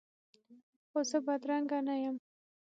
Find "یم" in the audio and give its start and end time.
2.03-2.15